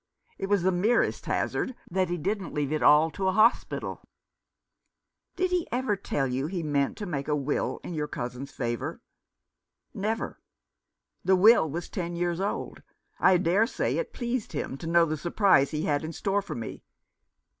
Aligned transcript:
It 0.39 0.47
was 0.47 0.63
the 0.63 0.71
merest 0.71 1.27
hazard 1.27 1.75
that 1.91 2.09
he 2.09 2.17
didn't 2.17 2.55
leave 2.55 2.71
it 2.71 2.81
all 2.81 3.11
to 3.11 3.27
a 3.27 3.31
hospital."" 3.33 4.01
Did 5.35 5.51
he 5.51 5.67
ever 5.71 5.95
tell 5.95 6.25
you 6.25 6.47
he 6.47 6.63
meant 6.63 6.97
to 6.97 7.05
make 7.05 7.27
a 7.27 7.35
will 7.35 7.79
in 7.83 7.93
your 7.93 8.07
cousin's 8.07 8.51
favour?"" 8.51 8.99
Never. 10.09 10.41
The 11.23 11.35
will 11.35 11.69
was 11.69 11.87
ten 11.87 12.15
years 12.15 12.39
old. 12.41 12.81
I 13.19 13.37
dare 13.37 13.67
say 13.67 13.99
it 13.99 14.11
pleased 14.11 14.53
him 14.53 14.75
to 14.79 14.87
know 14.87 15.05
the 15.05 15.17
surprise 15.17 15.69
he 15.69 15.83
had 15.83 16.03
in 16.03 16.13
store 16.13 16.41
for 16.41 16.55
me. 16.55 16.81